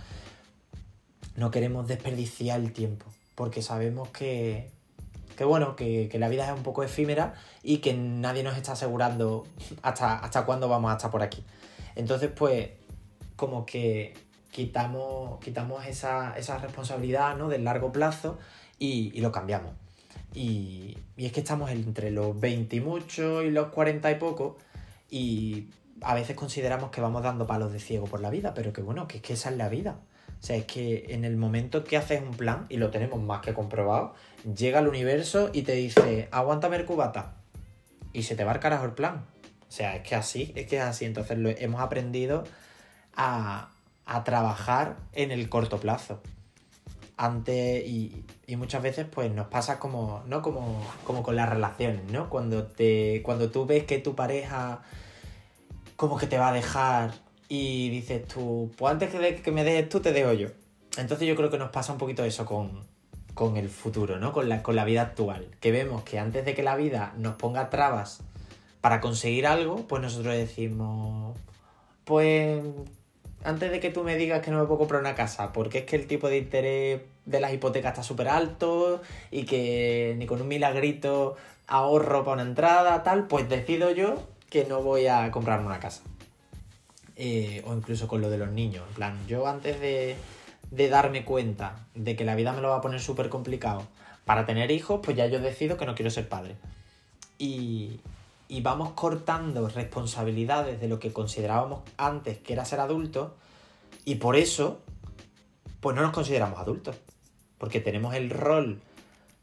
No 1.38 1.52
queremos 1.52 1.87
desperdiciar 1.87 2.59
el 2.59 2.73
tiempo 2.73 3.07
porque 3.37 3.62
sabemos 3.62 4.09
que, 4.09 4.73
que 5.37 5.45
bueno, 5.45 5.76
que, 5.76 6.09
que, 6.11 6.18
la 6.18 6.28
vida 6.28 6.45
es 6.45 6.52
un 6.52 6.64
poco 6.64 6.83
efímera 6.83 7.35
y 7.62 7.78
que 7.78 7.95
nadie 7.95 8.42
nos 8.42 8.57
está 8.57 8.73
asegurando 8.73 9.47
hasta, 9.83 10.18
hasta 10.18 10.45
cuándo 10.45 10.68
vamos 10.68 10.90
a 10.90 10.97
estar 10.97 11.12
por 11.12 11.23
aquí. 11.23 11.45
Entonces, 11.95 12.33
pues, 12.35 12.71
como 13.37 13.64
que 13.64 14.14
quitamos, 14.50 15.38
quitamos 15.38 15.87
esa, 15.87 16.35
responsabilidad 16.61 17.37
¿no? 17.37 17.49
del 17.49 17.62
largo 17.62 17.92
plazo 17.92 18.37
y, 18.80 19.21
lo 19.21 19.30
cambiamos. 19.30 19.75
Y, 20.35 20.99
es 21.16 21.30
que 21.30 21.38
estamos 21.38 21.71
entre 21.71 22.11
los 22.11 22.38
20 22.40 22.75
y 22.75 22.80
mucho 22.80 23.45
y 23.45 23.52
los 23.52 23.68
40 23.68 24.11
y 24.11 24.14
poco 24.16 24.57
y 25.09 25.68
a 26.00 26.14
veces 26.14 26.35
consideramos 26.35 26.90
que 26.90 27.00
vamos 27.00 27.23
dando 27.23 27.47
palos 27.47 27.71
de 27.71 27.78
ciego 27.78 28.07
por 28.07 28.21
la 28.21 28.30
vida, 28.30 28.54
pero 28.54 28.73
que 28.73 28.83
bueno, 28.83 29.07
que 29.07 29.18
es 29.18 29.23
que 29.23 29.35
esa 29.35 29.50
es 29.50 29.57
la 29.57 29.68
vida. 29.68 30.00
O 30.40 30.47
sea, 30.47 30.57
es 30.57 30.64
que 30.66 31.07
en 31.09 31.25
el 31.25 31.37
momento 31.37 31.85
que 31.85 31.97
haces 31.97 32.23
un 32.23 32.37
plan, 32.37 32.66
y 32.68 32.76
lo 32.76 32.90
tenemos 32.90 33.21
más 33.21 33.40
que 33.40 33.54
comprobado, 33.54 34.14
llega 34.57 34.78
el 34.78 34.88
universo 34.88 35.50
y 35.52 35.62
te 35.62 35.73
dice, 35.73 36.28
aguántame 36.30 36.76
el 36.76 36.85
cubata. 36.85 37.35
Y 38.12 38.23
se 38.23 38.37
te 38.37 38.45
va 38.45 38.52
al 38.52 38.61
carajo 38.61 38.85
el 38.85 38.92
plan. 38.92 39.26
O 39.68 39.71
sea, 39.71 39.97
es 39.97 40.02
que 40.02 40.14
así, 40.14 40.52
es 40.54 40.66
que 40.66 40.76
es 40.76 40.83
así. 40.83 41.04
Entonces 41.04 41.38
lo 41.38 41.50
hemos 41.50 41.80
aprendido 41.80 42.45
a, 43.14 43.71
trabajar 44.25 44.97
en 45.12 45.33
el 45.33 45.49
corto 45.49 45.78
plazo. 45.78 46.23
Antes, 47.16 47.85
y, 47.87 48.25
muchas 48.57 48.83
veces 48.83 49.07
pues 49.11 49.30
nos 49.33 49.49
pasa 49.49 49.78
como, 49.78 50.23
¿no? 50.26 50.40
Como, 50.40 50.80
como 51.04 51.23
con 51.23 51.37
las 51.37 51.49
relaciones, 51.49 52.04
¿no? 52.11 52.30
Cuando, 52.30 52.64
te, 52.68 53.23
cuando 53.25 53.50
tú 53.50 53.66
ves 53.66 53.85
que 53.85 53.99
tu 53.99 54.14
pareja 54.14 54.83
como 55.97 56.16
que 56.16 56.28
te 56.28 56.38
va 56.38 56.50
a 56.50 56.52
dejar 56.52 57.11
y 57.48 57.88
dices 57.90 58.26
tú, 58.26 58.70
pues 58.76 58.92
antes 58.92 59.10
que, 59.10 59.36
que 59.36 59.52
me 59.52 59.64
dejes 59.64 59.88
tú, 59.88 60.00
te 60.00 60.12
dejo 60.12 60.32
yo. 60.32 60.48
Entonces 60.96 61.26
yo 61.26 61.36
creo 61.36 61.50
que 61.50 61.58
nos 61.58 61.70
pasa 61.70 61.92
un 61.92 61.98
poquito 61.98 62.24
eso 62.24 62.44
con, 62.44 62.82
con 63.34 63.56
el 63.56 63.68
futuro, 63.68 64.18
¿no? 64.18 64.32
Con 64.32 64.48
la, 64.48 64.62
con 64.62 64.76
la 64.76 64.84
vida 64.84 65.02
actual. 65.02 65.46
Que 65.60 65.70
vemos 65.70 66.02
que 66.02 66.18
antes 66.18 66.44
de 66.44 66.54
que 66.54 66.62
la 66.62 66.76
vida 66.76 67.14
nos 67.16 67.36
ponga 67.36 67.70
trabas 67.70 68.20
para 68.80 69.00
conseguir 69.00 69.46
algo, 69.46 69.86
pues 69.86 70.02
nosotros 70.02 70.34
decimos, 70.34 71.38
pues 72.04 72.62
antes 73.44 73.70
de 73.70 73.80
que 73.80 73.90
tú 73.90 74.02
me 74.02 74.16
digas 74.16 74.42
que 74.42 74.50
no 74.50 74.58
me 74.58 74.66
puedo 74.66 74.78
comprar 74.78 75.00
una 75.00 75.14
casa, 75.14 75.52
porque 75.52 75.78
es 75.78 75.84
que 75.84 75.96
el 75.96 76.06
tipo 76.06 76.28
de 76.28 76.38
interés 76.38 77.00
de 77.26 77.40
las 77.40 77.52
hipotecas 77.52 77.92
está 77.92 78.02
súper 78.02 78.28
alto 78.28 79.02
y 79.30 79.44
que 79.44 80.14
ni 80.18 80.26
con 80.26 80.42
un 80.42 80.48
milagrito 80.48 81.36
ahorro 81.66 82.24
para 82.24 82.42
una 82.42 82.50
entrada, 82.50 83.02
tal, 83.02 83.28
pues 83.28 83.48
decido 83.48 83.90
yo 83.90 84.16
que 84.50 84.64
no 84.64 84.82
voy 84.82 85.06
a 85.06 85.30
comprarme 85.30 85.66
una 85.66 85.78
casa. 85.78 86.02
Eh, 87.20 87.64
o 87.66 87.75
incluso 87.75 88.06
con 88.06 88.20
lo 88.20 88.30
de 88.30 88.38
los 88.38 88.48
niños. 88.52 88.84
En 88.90 88.94
plan, 88.94 89.26
yo 89.26 89.48
antes 89.48 89.80
de, 89.80 90.16
de 90.70 90.88
darme 90.88 91.25
cuenta 91.25 91.84
de 91.96 92.14
que 92.14 92.25
la 92.25 92.37
vida 92.37 92.52
me 92.52 92.60
lo 92.60 92.68
va 92.68 92.76
a 92.76 92.80
poner 92.80 93.00
súper 93.00 93.28
complicado 93.28 93.82
para 94.25 94.46
tener 94.46 94.70
hijos, 94.70 95.00
pues 95.02 95.16
ya 95.16 95.26
yo 95.26 95.40
decido 95.40 95.76
que 95.76 95.84
no 95.84 95.96
quiero 95.96 96.12
ser 96.12 96.28
padre. 96.28 96.54
Y, 97.37 97.98
y 98.46 98.60
vamos 98.60 98.92
cortando 98.92 99.68
responsabilidades 99.68 100.80
de 100.80 100.87
lo 100.87 101.00
que 101.00 101.12
considerábamos 101.12 101.80
antes 101.96 102.38
que 102.38 102.52
era 102.52 102.64
ser 102.64 102.78
adultos 102.78 103.32
y 104.04 104.16
por 104.16 104.37
eso 104.37 104.80
pues 105.80 105.96
no 105.96 106.02
nos 106.02 106.12
consideramos 106.12 106.60
adultos 106.60 106.96
porque 107.58 107.80
tenemos 107.80 108.14
el 108.14 108.30
rol 108.30 108.80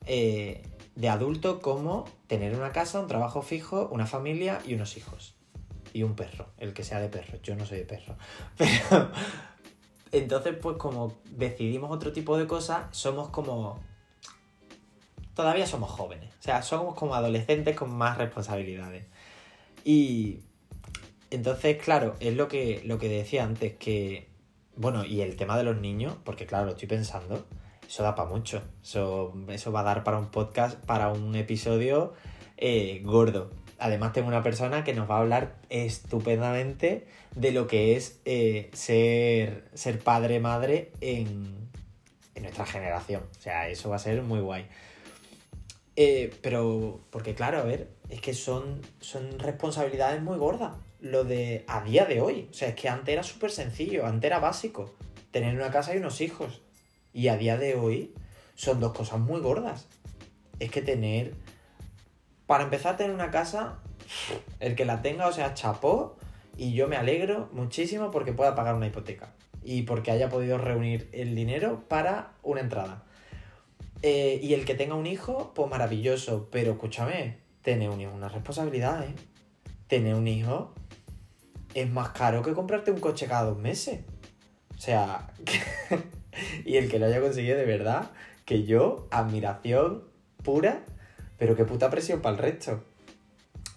eh, 0.05 0.63
de 0.96 1.10
adulto 1.10 1.60
como 1.62 2.05
tener 2.27 2.55
una 2.55 2.72
casa, 2.72 3.01
un 3.01 3.08
trabajo 3.08 3.41
fijo, 3.41 3.89
una 3.91 4.05
familia 4.05 4.62
y 4.65 4.75
unos 4.75 4.98
hijos 4.98 5.35
y 5.96 6.04
un 6.04 6.16
perro, 6.16 6.48
el 6.58 6.74
que 6.74 6.84
sea 6.84 7.00
de 7.00 7.10
perro, 7.10 7.40
yo 7.42 7.56
no 7.56 7.66
soy 7.66 7.80
de 7.80 7.86
perro, 7.86 8.18
pero 8.58 9.12
entonces 10.12 10.56
pues 10.62 10.78
como 10.78 11.18
decidimos 11.32 11.92
otro 11.92 12.12
tipo 12.12 12.38
de 12.38 12.48
cosas, 12.48 12.88
somos 12.92 13.30
como 13.30 13.80
todavía 15.36 15.68
somos 15.68 15.92
jóvenes. 15.92 16.34
O 16.40 16.44
sea, 16.44 16.64
somos 16.64 16.96
como 16.96 17.14
adolescentes 17.14 17.75
con 17.75 17.92
más 17.92 18.18
responsabilidades. 18.18 19.06
Y 19.84 20.40
entonces, 21.30 21.78
claro, 21.84 22.16
es 22.20 22.36
lo 22.36 22.48
que, 22.48 22.82
lo 22.86 22.98
que 22.98 23.10
decía 23.10 23.44
antes, 23.44 23.74
que, 23.75 24.30
bueno, 24.75 25.06
y 25.06 25.22
el 25.22 25.36
tema 25.36 25.58
de 25.58 25.64
los 25.64 25.78
niños, 25.78 26.16
porque 26.24 26.48
claro, 26.48 26.66
lo 26.66 26.72
estoy 26.72 26.88
pensando, 26.88 27.46
eso 27.88 28.02
da 28.02 28.16
para 28.16 28.30
mucho. 28.30 28.64
Eso, 28.82 29.34
eso 29.50 29.72
va 29.72 29.82
a 29.82 29.84
dar 29.84 30.04
para 30.04 30.18
un 30.18 30.32
podcast, 30.32 30.80
para 30.86 31.10
un 31.10 31.36
episodio 31.36 32.14
eh, 32.58 33.02
gordo. 33.04 33.52
Además 33.77 34.13
tengo 34.13 34.27
una 34.27 34.44
persona 34.44 34.84
que 34.84 34.94
nos 34.94 35.10
va 35.10 35.17
a 35.17 35.20
hablar 35.20 35.55
estupendamente 35.70 37.08
de 37.36 37.51
lo 37.51 37.67
que 37.67 37.96
es 37.96 38.20
eh, 38.25 38.70
ser, 38.74 39.65
ser 39.74 40.00
padre, 40.00 40.39
madre 40.39 40.91
en, 41.01 41.70
en 42.36 42.44
nuestra 42.44 42.65
generación. 42.65 43.24
O 43.38 43.41
sea, 43.41 43.67
eso 43.67 43.89
va 43.89 43.98
a 43.98 44.00
ser 44.00 44.22
muy 44.22 44.39
guay. 44.39 44.67
Eh, 45.98 46.34
pero, 46.41 47.01
porque 47.10 47.36
claro, 47.36 47.60
a 47.60 47.63
ver, 47.63 47.89
es 48.10 48.22
que 48.22 48.34
son, 48.34 48.82
son 49.00 49.39
responsabilidades 49.39 50.22
muy 50.22 50.38
gordas. 50.38 50.74
Lo 51.00 51.24
de 51.24 51.65
a 51.67 51.84
día 51.84 52.05
de 52.05 52.22
hoy. 52.22 52.48
O 52.51 52.53
sea, 52.53 52.70
es 52.70 52.75
que 52.75 52.89
antes 52.89 53.13
era 53.13 53.24
súper 53.24 53.51
sencillo, 53.51 54.05
antes 54.05 54.27
era 54.27 54.39
básico. 54.39 54.96
Tener 55.32 55.55
una 55.55 55.72
casa 55.72 55.94
y 55.94 55.98
unos 55.98 56.22
hijos. 56.22 56.62
Y 57.13 57.27
a 57.27 57.38
día 57.38 57.58
de 57.58 57.75
hoy 57.75 58.13
son 58.55 58.79
dos 58.79 58.94
cosas 58.94 59.20
muy 59.20 59.41
gordas. 59.41 59.88
Es 60.60 60.72
que 60.72 60.82
tener... 60.82 61.34
Para 62.48 62.64
empezar 62.64 62.94
a 62.94 62.98
tener 62.98 63.14
una 63.14 63.32
casa, 63.32 63.80
el 64.60 64.75
que 64.75 64.86
la 64.86 65.02
tenga, 65.02 65.28
o 65.28 65.32
sea, 65.32 65.54
chapó. 65.54 66.18
Y 66.58 66.74
yo 66.74 66.88
me 66.88 66.96
alegro 66.96 67.50
muchísimo 67.52 68.12
porque 68.12 68.34
pueda 68.34 68.56
pagar 68.56 68.75
una 68.75 68.88
hipoteca. 68.88 69.34
Y 69.64 69.82
porque 69.84 70.12
haya 70.12 70.30
podido 70.30 70.58
reunir 70.58 71.10
el 71.12 71.36
dinero 71.36 71.84
para 71.88 72.34
una 72.44 72.62
entrada. 72.62 73.04
Eh, 74.02 74.40
y 74.42 74.54
el 74.54 74.66
que 74.66 74.75
tenga 74.75 74.96
un 74.96 75.08
hijo, 75.08 75.52
pues 75.56 75.70
maravilloso. 75.70 76.50
Pero 76.52 76.74
escúchame, 76.74 77.38
tener 77.62 77.90
un 77.90 78.00
hijo 78.00 78.12
es 78.12 78.18
una 78.18 78.30
responsabilidad, 78.30 79.04
¿eh? 79.04 79.16
Tener 79.88 80.16
un 80.16 80.28
hijo 80.28 80.74
es 81.75 81.90
más 81.90 82.10
caro 82.10 82.42
que 82.42 82.54
comprarte 82.54 82.90
un 82.92 83.00
coche 83.00 83.28
cada 83.28 83.44
dos 83.44 83.58
meses. 83.58 84.00
O 84.75 84.80
sea, 84.80 85.34
y 86.66 86.78
el 86.78 86.90
que 86.90 87.00
lo 87.00 87.06
haya 87.06 87.22
conseguido 87.22 87.58
de 87.58 87.66
verdad, 87.66 88.12
que 88.46 88.64
yo, 88.64 89.08
admiración 89.12 90.04
pura, 90.44 90.86
pero 91.38 91.56
qué 91.56 91.65
puta 91.65 91.89
presión 91.89 92.22
para 92.22 92.36
el 92.36 92.42
resto. 92.42 92.84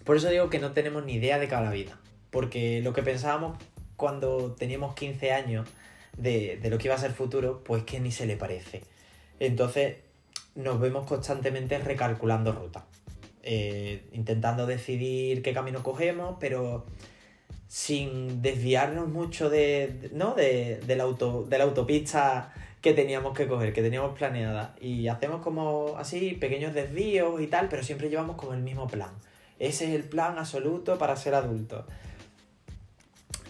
Por 0.03 0.17
eso 0.17 0.29
digo 0.29 0.49
que 0.49 0.59
no 0.59 0.71
tenemos 0.71 1.05
ni 1.05 1.13
idea 1.13 1.39
de 1.39 1.47
cada 1.47 1.71
vida. 1.71 1.99
Porque 2.31 2.81
lo 2.81 2.93
que 2.93 3.03
pensábamos 3.03 3.57
cuando 3.95 4.55
teníamos 4.55 4.95
15 4.95 5.31
años 5.31 5.67
de, 6.17 6.57
de 6.61 6.69
lo 6.69 6.77
que 6.77 6.87
iba 6.87 6.95
a 6.95 6.99
ser 6.99 7.11
futuro, 7.11 7.63
pues 7.63 7.83
que 7.83 7.99
ni 7.99 8.11
se 8.11 8.25
le 8.25 8.37
parece. 8.37 8.83
Entonces, 9.39 9.97
nos 10.55 10.79
vemos 10.79 11.05
constantemente 11.05 11.77
recalculando 11.79 12.51
ruta. 12.51 12.85
Eh, 13.43 14.03
intentando 14.11 14.65
decidir 14.65 15.41
qué 15.41 15.53
camino 15.53 15.81
cogemos, 15.81 16.35
pero 16.39 16.85
sin 17.69 18.41
desviarnos 18.41 19.09
mucho 19.09 19.47
de, 19.47 20.09
¿no? 20.11 20.33
de, 20.33 20.81
la, 20.87 21.03
auto, 21.03 21.45
de 21.47 21.59
la 21.59 21.65
autopista 21.65 22.51
que 22.81 22.93
teníamos 22.93 23.37
que 23.37 23.47
coger, 23.47 23.73
que 23.73 23.83
teníamos 23.83 24.17
planeada. 24.17 24.75
Y 24.81 25.07
hacemos 25.07 25.41
como 25.43 25.95
así 25.95 26.31
pequeños 26.33 26.73
desvíos 26.73 27.39
y 27.39 27.45
tal, 27.45 27.69
pero 27.69 27.83
siempre 27.83 28.09
llevamos 28.09 28.37
como 28.37 28.53
el 28.53 28.63
mismo 28.63 28.87
plan. 28.87 29.11
Ese 29.59 29.85
es 29.85 29.91
el 29.91 30.03
plan 30.03 30.39
absoluto 30.39 30.97
para 30.97 31.15
ser 31.15 31.35
adulto. 31.35 31.85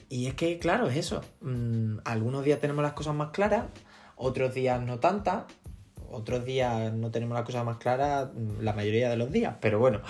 Y 0.09 0.27
es 0.27 0.33
que, 0.33 0.59
claro, 0.59 0.89
es 0.89 0.97
eso. 0.97 1.21
Mm, 1.39 1.99
algunos 2.03 2.43
días 2.43 2.59
tenemos 2.59 2.83
las 2.83 2.93
cosas 2.93 3.15
más 3.15 3.29
claras, 3.29 3.67
otros 4.17 4.53
días 4.53 4.81
no 4.81 4.99
tantas, 4.99 5.45
otros 6.11 6.43
días 6.43 6.91
no 6.91 7.09
tenemos 7.09 7.35
la 7.37 7.45
cosa 7.45 7.63
más 7.63 7.77
clara 7.77 8.31
mm, 8.33 8.59
la 8.63 8.73
mayoría 8.73 9.09
de 9.09 9.15
los 9.15 9.31
días, 9.31 9.55
pero 9.61 9.79
bueno. 9.79 10.01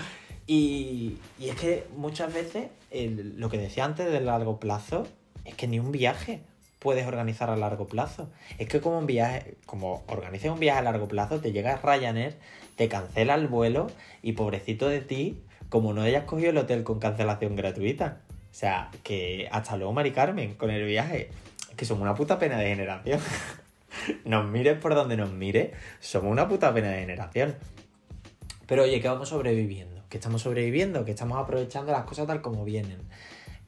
Y, 0.51 1.19
es 1.39 1.53
que 1.57 1.85
muchas 1.95 2.33
veces 2.33 2.69
lo 2.91 3.51
que 3.51 3.59
decía 3.59 3.85
antes 3.85 4.11
del 4.11 4.25
largo 4.25 4.59
plazo 4.59 5.05
es 5.45 5.53
que 5.53 5.67
ni 5.67 5.77
un 5.77 5.91
viaje 5.91 6.41
puedes 6.79 7.05
organizar 7.05 7.51
a 7.51 7.55
largo 7.55 7.85
plazo. 7.85 8.31
Es 8.57 8.67
que 8.67 8.81
como 8.81 8.97
un 8.97 9.05
viaje, 9.05 9.57
como 9.67 10.03
organices 10.07 10.49
un 10.49 10.59
viaje 10.59 10.79
a 10.79 10.81
largo 10.81 11.07
plazo, 11.07 11.39
te 11.39 11.51
llega 11.51 11.77
Ryanair, 11.77 12.35
te 12.75 12.87
cancela 12.87 13.35
el 13.35 13.47
vuelo 13.47 13.91
y 14.23 14.31
pobrecito 14.31 14.89
de 14.89 15.01
ti, 15.01 15.39
como 15.69 15.93
no 15.93 16.01
hayas 16.01 16.23
cogido 16.23 16.49
el 16.49 16.57
hotel 16.57 16.83
con 16.83 16.97
cancelación 16.97 17.55
gratuita. 17.55 18.21
O 18.49 18.53
sea, 18.55 18.89
que 19.03 19.47
hasta 19.51 19.77
luego, 19.77 19.93
Mari 19.93 20.13
Carmen, 20.13 20.55
con 20.55 20.71
el 20.71 20.83
viaje. 20.83 21.29
Que 21.77 21.85
somos 21.85 22.01
una 22.01 22.15
puta 22.15 22.39
pena 22.39 22.57
de 22.57 22.69
generación. 22.69 23.19
nos 24.25 24.49
mires 24.49 24.79
por 24.79 24.95
donde 24.95 25.15
nos 25.15 25.31
mire, 25.31 25.73
somos 25.99 26.31
una 26.31 26.47
puta 26.47 26.73
pena 26.73 26.89
de 26.89 27.01
generación. 27.01 27.55
Pero 28.65 28.83
oye, 28.83 28.99
que 28.99 29.07
vamos 29.07 29.29
sobreviviendo, 29.29 29.98
que 30.09 30.17
estamos 30.17 30.41
sobreviviendo, 30.41 31.05
que 31.05 31.11
estamos 31.11 31.37
aprovechando 31.37 31.91
las 31.91 32.03
cosas 32.03 32.27
tal 32.27 32.41
como 32.41 32.65
vienen. 32.65 32.99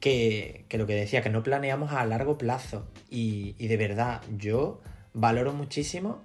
Que, 0.00 0.66
lo 0.72 0.86
que 0.86 0.94
decía, 0.94 1.22
que 1.22 1.30
no 1.30 1.44
planeamos 1.44 1.92
a 1.92 2.04
largo 2.04 2.36
plazo. 2.36 2.86
Y, 3.08 3.52
de 3.52 3.76
verdad, 3.76 4.20
yo 4.36 4.80
valoro 5.14 5.52
muchísimo 5.52 6.20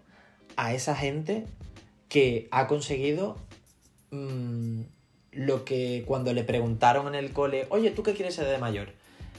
a 0.55 0.73
esa 0.73 0.95
gente 0.95 1.45
que 2.09 2.47
ha 2.49 2.65
conseguido 2.65 3.37
mm, 4.09 4.81
lo 5.31 5.65
que 5.65 6.03
cuando 6.07 6.33
le 6.33 6.43
preguntaron 6.43 7.07
en 7.07 7.15
el 7.15 7.31
cole, 7.31 7.67
oye, 7.69 7.91
¿tú 7.91 8.01
qué 8.01 8.13
quieres 8.13 8.33
ser 8.33 8.47
de 8.47 8.57
mayor? 8.57 8.93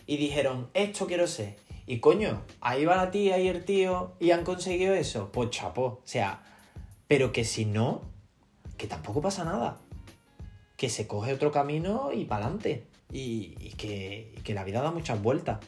Y 0.07 0.17
dijeron, 0.17 0.69
esto 0.75 1.07
quiero 1.07 1.27
ser. 1.27 1.57
Y 1.87 1.99
coño, 1.99 2.43
ahí 2.61 2.85
va 2.85 2.97
la 2.97 3.11
tía 3.11 3.39
y 3.39 3.49
el 3.49 3.65
tío 3.65 4.13
y 4.21 4.31
han 4.31 4.45
conseguido 4.45 4.95
eso. 4.95 5.33
Pues 5.33 5.51
chapó. 5.51 5.83
O 5.85 6.03
sea, 6.05 6.43
pero 7.09 7.33
que 7.33 7.45
si 7.45 7.65
no, 7.65 8.03
que 8.77 8.87
tampoco 8.87 9.21
pasa 9.21 9.45
nada. 9.45 9.79
Que 10.79 10.89
se 10.89 11.07
coge 11.07 11.35
otro 11.35 11.53
camino 11.53 12.11
y 12.15 12.25
para 12.25 12.47
adelante. 12.47 12.87
Y, 13.13 13.75
que, 13.77 14.35
que 14.43 14.55
la 14.55 14.65
vida 14.65 14.81
da 14.81 14.91
muchas 14.91 15.21
vueltas. 15.21 15.59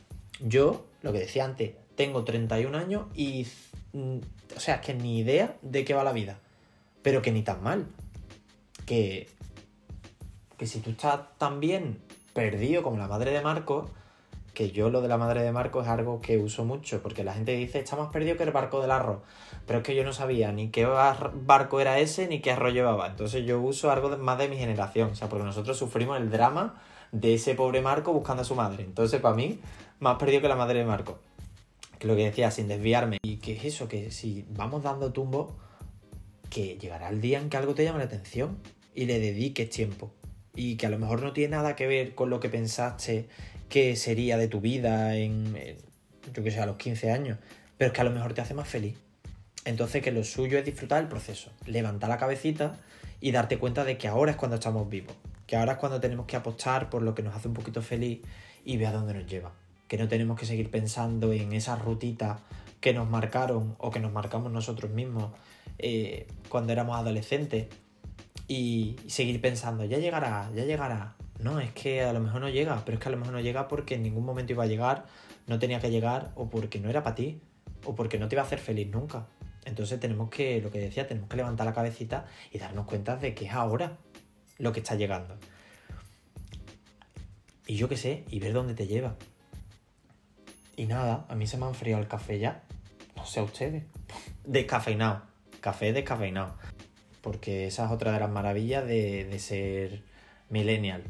Yo, 0.41 0.87
lo 1.03 1.13
que 1.13 1.19
decía 1.19 1.45
antes, 1.45 1.73
tengo 1.97 2.25
31 2.25 2.79
años 2.79 3.07
y. 3.15 3.47
Mm, 3.93 4.21
o 4.57 4.61
sea, 4.61 4.81
que 4.81 4.95
ni 4.95 5.19
idea 5.19 5.59
de 5.61 5.85
qué 5.85 5.93
va 5.93 6.05
la 6.05 6.13
vida. 6.13 6.39
Pero 7.03 7.21
que 7.21 7.33
ni 7.33 7.43
tan 7.43 7.63
mal. 7.63 7.87
Que. 8.87 9.29
Que 10.57 10.67
si 10.67 10.81
tú 10.81 10.91
estás 10.91 11.37
tan 11.37 11.61
bien 11.61 11.99
perdido 12.33 12.83
como 12.83 12.97
la 12.97 13.09
madre 13.09 13.33
de 13.33 13.43
Marco, 13.43 13.91
que 14.61 14.73
yo 14.73 14.91
lo 14.91 15.01
de 15.01 15.09
la 15.09 15.17
madre 15.17 15.43
de 15.43 15.53
Marco 15.53 15.81
es 15.81 15.89
algo 15.89 16.21
que 16.21 16.37
uso 16.37 16.67
mucho, 16.67 17.03
porque 17.03 17.25
la 17.25 17.33
gente 17.33 17.53
dice, 17.53 17.79
está 17.79 17.97
más 17.97 18.13
perdido 18.13 18.37
que 18.37 18.43
el 18.43 18.51
barco 18.51 18.83
del 18.83 18.91
arroz, 18.91 19.21
pero 19.67 19.79
es 19.79 19.85
que 19.87 19.95
yo 19.95 20.05
no 20.05 20.13
sabía 20.13 20.53
ni 20.53 20.69
qué 20.69 20.85
barco 20.85 21.81
era 21.81 21.99
ese, 21.99 22.29
ni 22.29 22.43
qué 22.43 22.51
arroz 22.51 22.75
llevaba, 22.75 23.07
entonces 23.07 23.47
yo 23.47 23.59
uso 23.59 23.91
algo 23.91 24.15
más 24.19 24.37
de 24.37 24.49
mi 24.49 24.59
generación, 24.59 25.13
o 25.13 25.15
sea, 25.15 25.31
porque 25.31 25.47
nosotros 25.47 25.79
sufrimos 25.79 26.19
el 26.19 26.29
drama 26.29 26.79
de 27.11 27.33
ese 27.33 27.55
pobre 27.55 27.81
Marco 27.81 28.13
buscando 28.13 28.43
a 28.43 28.45
su 28.45 28.55
madre, 28.55 28.85
entonces 28.85 29.19
para 29.23 29.35
mí, 29.35 29.61
más 29.99 30.19
perdido 30.19 30.43
que 30.43 30.49
la 30.49 30.57
madre 30.57 30.81
de 30.81 30.85
Marco, 30.85 31.21
que 31.99 32.07
lo 32.07 32.15
que 32.15 32.25
decía, 32.27 32.51
sin 32.51 32.69
desviarme, 32.69 33.17
y 33.23 33.39
que 33.39 33.57
es 33.57 33.65
eso, 33.65 33.89
que 33.89 34.11
si 34.11 34.45
vamos 34.51 34.83
dando 34.83 35.11
tumbo, 35.11 35.57
que 36.51 36.77
llegará 36.77 37.09
el 37.09 37.23
día 37.23 37.41
en 37.41 37.49
que 37.49 37.57
algo 37.57 37.75
te 37.75 37.83
llame 37.83 38.01
la 38.01 38.05
atención 38.05 38.59
y 38.95 39.07
le 39.07 39.21
dediques 39.21 39.71
tiempo, 39.71 40.11
y 40.55 40.77
que 40.77 40.85
a 40.85 40.91
lo 40.91 40.99
mejor 40.99 41.23
no 41.23 41.33
tiene 41.33 41.57
nada 41.57 41.77
que 41.77 41.87
ver 41.87 42.15
con 42.15 42.29
lo 42.29 42.41
que 42.41 42.51
pensaste 42.51 43.27
qué 43.71 43.97
sería 43.97 44.37
de 44.37 44.49
tu 44.49 44.61
vida 44.61 45.17
en, 45.17 45.57
yo 46.35 46.43
que 46.43 46.51
sé, 46.51 46.61
a 46.61 46.67
los 46.67 46.77
15 46.77 47.11
años, 47.11 47.39
pero 47.79 47.89
es 47.89 47.95
que 47.95 48.01
a 48.03 48.05
lo 48.05 48.11
mejor 48.11 48.35
te 48.35 48.43
hace 48.43 48.53
más 48.53 48.69
feliz. 48.69 48.97
Entonces 49.65 50.03
que 50.03 50.11
lo 50.11 50.25
suyo 50.25 50.59
es 50.59 50.65
disfrutar 50.65 51.03
el 51.03 51.09
proceso, 51.09 51.51
levantar 51.65 52.11
la 52.11 52.19
cabecita 52.19 52.79
y 53.21 53.31
darte 53.31 53.59
cuenta 53.59 53.85
de 53.85 53.97
que 53.97 54.09
ahora 54.09 54.33
es 54.33 54.37
cuando 54.37 54.57
estamos 54.57 54.89
vivos, 54.89 55.15
que 55.47 55.57
ahora 55.57 55.73
es 55.73 55.79
cuando 55.79 56.01
tenemos 56.01 56.27
que 56.27 56.37
apostar 56.37 56.91
por 56.91 57.03
lo 57.03 57.15
que 57.15 57.23
nos 57.23 57.35
hace 57.35 57.49
un 57.49 57.55
poquito 57.55 57.81
feliz 57.81 58.21
y 58.65 58.77
ver 58.77 58.89
a 58.89 58.93
dónde 58.93 59.15
nos 59.15 59.27
lleva. 59.27 59.53
Que 59.89 59.97
no 59.97 60.09
tenemos 60.09 60.39
que 60.39 60.47
seguir 60.47 60.71
pensando 60.71 61.33
en 61.33 61.53
esas 61.53 61.81
rutitas 61.81 62.41
que 62.81 62.93
nos 62.95 63.09
marcaron 63.09 63.77
o 63.79 63.91
que 63.91 64.01
nos 64.01 64.13
marcamos 64.13 64.51
nosotros 64.51 64.91
mismos 64.91 65.33
eh, 65.79 66.27
cuando 66.49 66.73
éramos 66.73 66.99
adolescentes 66.99 67.69
y 68.49 68.97
seguir 69.07 69.41
pensando, 69.41 69.85
ya 69.85 69.99
llegará, 69.99 70.51
ya 70.55 70.65
llegará. 70.65 71.15
No, 71.43 71.59
es 71.59 71.73
que 71.73 72.03
a 72.03 72.13
lo 72.13 72.21
mejor 72.21 72.43
no 72.43 72.51
llega, 72.51 72.83
pero 72.85 72.99
es 72.99 73.03
que 73.03 73.09
a 73.09 73.13
lo 73.13 73.19
mejor 73.19 73.33
no 73.33 73.41
llega 73.41 73.67
porque 73.67 73.95
en 73.95 74.03
ningún 74.03 74.25
momento 74.25 74.53
iba 74.53 74.65
a 74.65 74.67
llegar, 74.67 75.07
no 75.47 75.59
tenía 75.59 75.81
que 75.81 75.91
llegar 75.91 76.33
o 76.35 76.51
porque 76.51 76.79
no 76.81 76.91
era 76.91 77.03
para 77.03 77.17
ti 77.17 77.41
o 77.85 77.95
porque 77.95 78.19
no 78.19 78.29
te 78.29 78.35
iba 78.35 78.43
a 78.43 78.47
hacer 78.47 78.59
feliz 78.59 78.89
nunca. 78.89 79.27
Entonces 79.65 79.99
tenemos 80.01 80.29
que, 80.29 80.61
lo 80.61 80.71
que 80.71 80.79
decía, 80.79 81.07
tenemos 81.07 81.29
que 81.29 81.37
levantar 81.37 81.67
la 81.67 81.73
cabecita 81.73 82.27
y 82.51 82.59
darnos 82.59 82.87
cuenta 82.87 83.17
de 83.17 83.35
que 83.35 83.47
es 83.47 83.53
ahora 83.53 83.97
lo 84.59 84.73
que 84.73 84.81
está 84.81 84.95
llegando. 84.97 85.37
Y 87.67 87.77
yo 87.77 87.89
qué 87.89 87.97
sé, 87.97 88.25
y 88.29 88.39
ver 88.41 88.53
dónde 88.53 88.75
te 88.75 88.87
lleva. 88.87 89.17
Y 90.77 90.87
nada, 90.87 91.25
a 91.29 91.35
mí 91.35 91.47
se 91.47 91.57
me 91.57 91.67
ha 91.67 91.69
enfriado 91.69 92.03
el 92.03 92.09
café 92.09 92.39
ya. 92.39 92.63
No 93.17 93.25
sé 93.25 93.41
a 93.41 93.45
ustedes. 93.45 93.85
Descafeinado. 94.45 95.23
Café 95.61 95.93
descafeinado. 95.93 96.57
Porque 97.21 97.67
esa 97.67 97.85
es 97.85 97.91
otra 97.91 98.13
de 98.13 98.21
las 98.21 98.31
maravillas 98.31 98.87
de, 98.87 99.27
de 99.27 99.39
ser 99.39 100.03
millennial. 100.49 101.05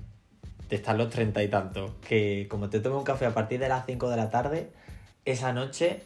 De 0.71 0.77
estar 0.77 0.97
los 0.97 1.11
treinta 1.11 1.43
y 1.43 1.49
tantos. 1.49 1.93
Que 2.07 2.47
como 2.49 2.71
te 2.71 2.81
tomes 2.81 2.99
un 2.99 3.05
café 3.05 3.27
a 3.27 3.35
partir 3.35 3.61
de 3.61 3.69
las 3.69 3.85
5 3.87 4.09
de 4.09 4.17
la 4.17 4.31
tarde, 4.31 4.71
esa 5.25 5.53
noche 5.53 6.03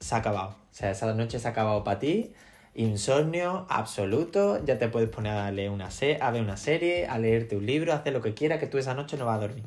se 0.00 0.14
ha 0.14 0.18
acabado. 0.18 0.50
O 0.50 0.74
sea, 0.74 0.90
esa 0.90 1.14
noche 1.14 1.38
se 1.38 1.48
ha 1.48 1.52
acabado 1.52 1.84
para 1.84 1.98
ti. 1.98 2.34
Insomnio 2.74 3.66
absoluto. 3.70 4.62
Ya 4.64 4.78
te 4.78 4.88
puedes 4.88 5.08
poner 5.08 5.32
a 5.32 5.50
leer 5.50 5.70
una 5.70 5.88
a 6.20 6.30
ver 6.30 6.42
una 6.42 6.56
serie, 6.56 7.06
a 7.06 7.18
leerte 7.18 7.56
un 7.56 7.64
libro, 7.64 7.92
a 7.92 7.96
hacer 7.96 8.12
lo 8.12 8.20
que 8.20 8.34
quieras, 8.34 8.58
que 8.58 8.66
tú 8.66 8.78
esa 8.78 8.94
noche 8.94 9.16
no 9.16 9.26
vas 9.26 9.38
a 9.38 9.40
dormir. 9.40 9.64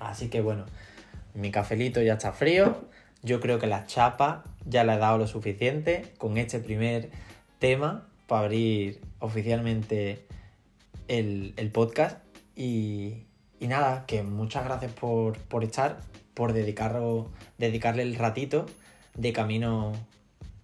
Así 0.00 0.28
que 0.28 0.40
bueno, 0.40 0.66
mi 1.34 1.50
cafelito 1.50 2.02
ya 2.02 2.14
está 2.14 2.32
frío. 2.32 2.76
Yo 3.22 3.40
creo 3.40 3.58
que 3.60 3.68
la 3.68 3.86
chapa 3.86 4.42
ya 4.66 4.84
le 4.84 4.94
he 4.94 4.98
dado 4.98 5.18
lo 5.18 5.26
suficiente 5.26 6.12
con 6.18 6.36
este 6.38 6.58
primer 6.58 7.10
tema 7.60 8.08
para 8.26 8.42
abrir 8.42 9.00
oficialmente 9.20 10.26
el, 11.08 11.70
podcast. 11.72 12.21
Y, 12.56 13.26
nada, 13.60 14.04
que 14.06 14.22
muchas 14.22 14.64
gracias 14.64 14.92
por, 14.92 15.38
por 15.38 15.64
estar, 15.64 15.98
por 16.34 16.52
dedicarle 16.52 18.02
el 18.02 18.14
ratito 18.16 18.66
de 19.14 19.32
camino 19.32 19.92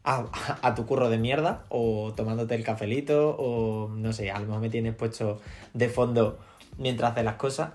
a, 0.04 0.74
tu 0.74 0.86
curro 0.86 1.10
de 1.10 1.18
mierda 1.18 1.64
o 1.68 2.12
tomándote 2.16 2.54
el 2.54 2.64
cafelito 2.64 3.36
o 3.38 3.88
no 3.90 4.12
sé, 4.12 4.30
a 4.30 4.38
lo 4.38 4.46
mejor 4.46 4.60
me 4.62 4.70
tienes 4.70 4.94
puesto 4.94 5.40
de 5.74 5.88
fondo 5.88 6.38
mientras 6.78 7.12
haces 7.12 7.24
las 7.24 7.34
cosas, 7.34 7.72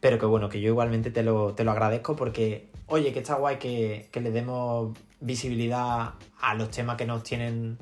pero 0.00 0.18
que 0.18 0.26
bueno, 0.26 0.48
que 0.48 0.60
yo 0.60 0.68
igualmente 0.68 1.10
te 1.10 1.22
lo, 1.22 1.54
te 1.54 1.64
lo 1.64 1.72
agradezco 1.72 2.14
porque, 2.14 2.68
oye, 2.86 3.12
que 3.12 3.20
está 3.20 3.34
guay 3.34 3.56
que, 3.56 4.08
que 4.12 4.20
le 4.20 4.30
demos 4.30 4.96
visibilidad 5.20 6.14
a 6.40 6.54
los 6.54 6.70
temas 6.70 6.96
que 6.96 7.06
nos 7.06 7.22
tienen 7.24 7.78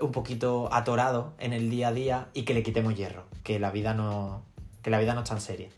un 0.00 0.12
poquito 0.12 0.72
atorados 0.72 1.32
en 1.38 1.52
el 1.52 1.70
día 1.70 1.88
a 1.88 1.92
día 1.92 2.28
y 2.34 2.42
que 2.42 2.54
le 2.54 2.62
quitemos 2.62 2.94
hierro, 2.96 3.24
que 3.42 3.58
la 3.58 3.70
vida 3.70 3.94
no, 3.94 4.42
que 4.82 4.90
la 4.90 4.98
vida 4.98 5.14
no 5.14 5.22
es 5.22 5.28
tan 5.28 5.40
seria. 5.40 5.68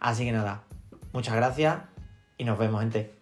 Así 0.00 0.24
que 0.24 0.32
nada, 0.32 0.62
muchas 1.12 1.34
gracias 1.34 1.78
y 2.38 2.44
nos 2.44 2.58
vemos, 2.58 2.80
gente. 2.80 3.15